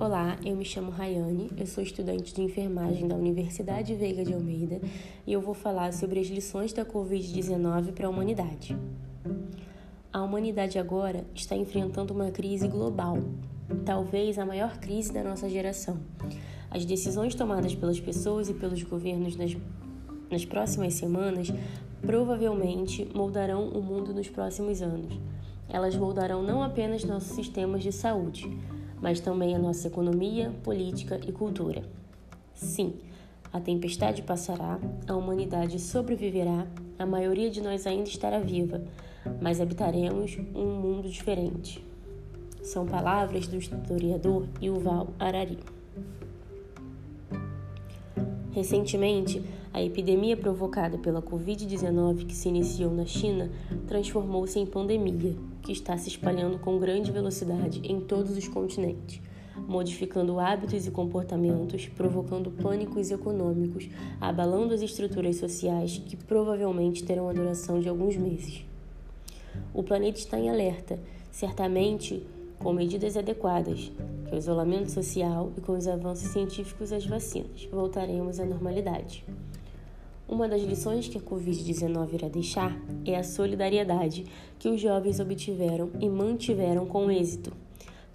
[0.00, 4.80] Olá, eu me chamo Rayane, eu sou estudante de enfermagem da Universidade Veiga de Almeida
[5.26, 8.74] e eu vou falar sobre as lições da Covid-19 para a humanidade.
[10.10, 13.18] A humanidade agora está enfrentando uma crise global,
[13.84, 16.00] talvez a maior crise da nossa geração.
[16.70, 19.54] As decisões tomadas pelas pessoas e pelos governos nas,
[20.30, 21.52] nas próximas semanas
[22.00, 25.12] provavelmente moldarão o mundo nos próximos anos.
[25.68, 28.48] Elas moldarão não apenas nossos sistemas de saúde,
[29.00, 31.82] mas também a nossa economia, política e cultura.
[32.54, 32.94] Sim,
[33.52, 34.78] a tempestade passará,
[35.08, 36.66] a humanidade sobreviverá,
[36.98, 38.82] a maioria de nós ainda estará viva,
[39.40, 41.84] mas habitaremos um mundo diferente.
[42.62, 45.58] São palavras do historiador Yuval Harari.
[48.52, 49.40] Recentemente,
[49.72, 53.48] a epidemia provocada pela Covid-19 que se iniciou na China
[53.86, 59.20] transformou-se em pandemia, que está se espalhando com grande velocidade em todos os continentes,
[59.68, 63.88] modificando hábitos e comportamentos, provocando pânicos econômicos,
[64.20, 68.64] abalando as estruturas sociais que provavelmente terão a duração de alguns meses.
[69.72, 70.98] O planeta está em alerta,
[71.30, 72.26] certamente
[72.60, 73.90] com medidas adequadas,
[74.30, 79.24] é o isolamento social e com os avanços científicos as vacinas, voltaremos à normalidade.
[80.28, 84.26] Uma das lições que a Covid-19 irá deixar é a solidariedade
[84.58, 87.50] que os jovens obtiveram e mantiveram com êxito,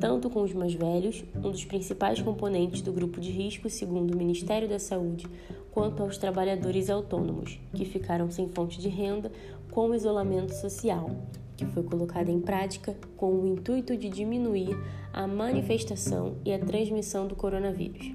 [0.00, 4.16] tanto com os mais velhos, um dos principais componentes do grupo de risco segundo o
[4.16, 5.26] Ministério da Saúde,
[5.70, 9.30] quanto aos trabalhadores autônomos, que ficaram sem fonte de renda
[9.70, 11.10] com o isolamento social,
[11.56, 14.76] que foi colocada em prática com o intuito de diminuir
[15.12, 18.12] a manifestação e a transmissão do coronavírus.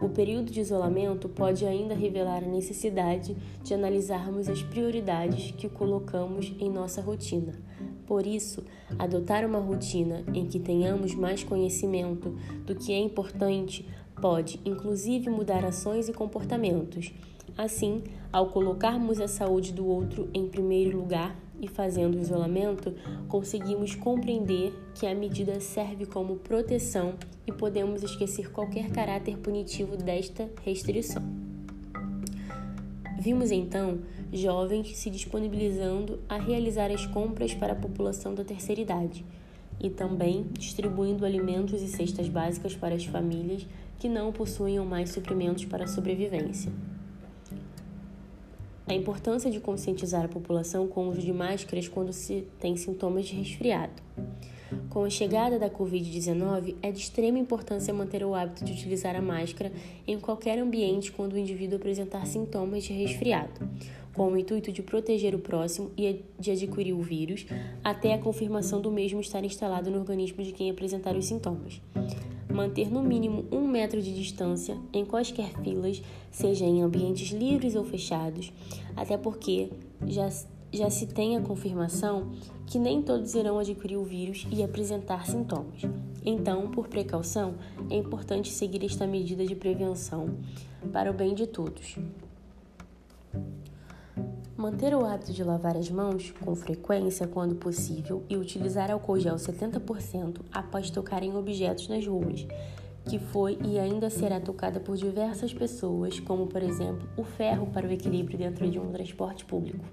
[0.00, 6.54] O período de isolamento pode ainda revelar a necessidade de analisarmos as prioridades que colocamos
[6.60, 7.52] em nossa rotina.
[8.06, 8.64] Por isso,
[8.96, 12.30] adotar uma rotina em que tenhamos mais conhecimento
[12.64, 13.84] do que é importante
[14.20, 17.12] pode, inclusive, mudar ações e comportamentos.
[17.56, 22.94] Assim, ao colocarmos a saúde do outro em primeiro lugar, e fazendo o isolamento,
[23.26, 27.14] conseguimos compreender que a medida serve como proteção
[27.46, 31.22] e podemos esquecer qualquer caráter punitivo desta restrição.
[33.20, 33.98] Vimos então
[34.32, 39.24] jovens se disponibilizando a realizar as compras para a população da terceira idade
[39.80, 43.66] e também distribuindo alimentos e cestas básicas para as famílias
[43.98, 46.70] que não possuíam mais suprimentos para a sobrevivência.
[48.88, 53.26] A importância de conscientizar a população com o uso de máscaras quando se tem sintomas
[53.26, 53.92] de resfriado.
[54.88, 59.20] Com a chegada da Covid-19, é de extrema importância manter o hábito de utilizar a
[59.20, 59.70] máscara
[60.06, 63.68] em qualquer ambiente quando o indivíduo apresentar sintomas de resfriado,
[64.14, 67.46] com o intuito de proteger o próximo e de adquirir o vírus,
[67.84, 71.78] até a confirmação do mesmo estar instalado no organismo de quem apresentar os sintomas
[72.52, 77.84] manter no mínimo um metro de distância em quaisquer filas, seja em ambientes livres ou
[77.84, 78.52] fechados,
[78.96, 79.70] até porque
[80.06, 80.28] já,
[80.72, 82.30] já se tem a confirmação
[82.66, 85.82] que nem todos irão adquirir o vírus e apresentar sintomas.
[86.24, 87.54] Então, por precaução,
[87.90, 90.36] é importante seguir esta medida de prevenção
[90.92, 91.96] para o bem de todos.
[94.58, 99.36] Manter o hábito de lavar as mãos com frequência quando possível e utilizar álcool gel
[99.36, 102.44] 70% após tocar em objetos nas ruas,
[103.08, 107.86] que foi e ainda será tocada por diversas pessoas, como por exemplo o ferro para
[107.86, 109.84] o equilíbrio dentro de um transporte público.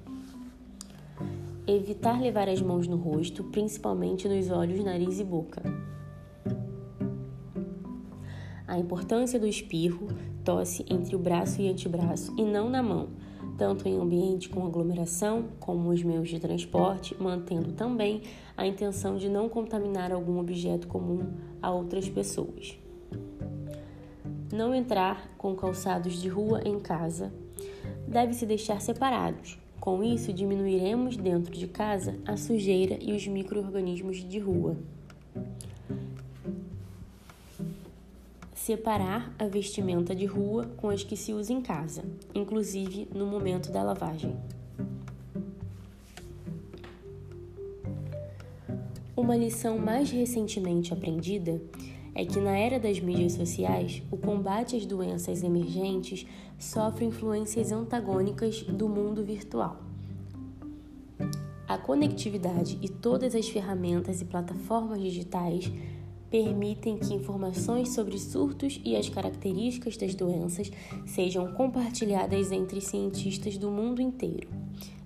[1.68, 5.62] Evitar levar as mãos no rosto, principalmente nos olhos, nariz e boca.
[8.68, 10.08] A importância do espirro,
[10.44, 13.10] tosse entre o braço e antebraço e não na mão
[13.58, 18.22] tanto em ambiente com aglomeração como os meios de transporte, mantendo também
[18.56, 22.78] a intenção de não contaminar algum objeto comum a outras pessoas.
[24.52, 27.34] Não entrar com calçados de rua em casa.
[28.08, 29.58] Deve-se deixar separados.
[29.80, 34.78] Com isso, diminuiremos dentro de casa a sujeira e os micro-organismos de rua.
[38.66, 42.04] Separar a vestimenta de rua com as que se usa em casa,
[42.34, 44.36] inclusive no momento da lavagem.
[49.16, 51.62] Uma lição mais recentemente aprendida
[52.16, 56.26] é que na era das mídias sociais, o combate às doenças emergentes
[56.58, 59.80] sofre influências antagônicas do mundo virtual.
[61.68, 65.72] A conectividade e todas as ferramentas e plataformas digitais
[66.30, 70.72] permitem que informações sobre surtos e as características das doenças
[71.06, 74.50] sejam compartilhadas entre cientistas do mundo inteiro,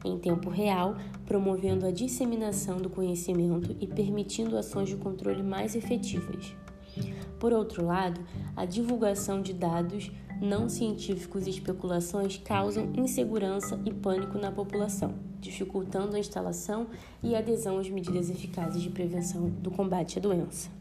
[0.03, 0.95] em tempo real,
[1.25, 6.53] promovendo a disseminação do conhecimento e permitindo ações de controle mais efetivas.
[7.39, 8.21] Por outro lado,
[8.55, 10.11] a divulgação de dados
[10.41, 16.87] não científicos e especulações causam insegurança e pânico na população, dificultando a instalação
[17.21, 20.78] e adesão às medidas eficazes de prevenção do combate à doença.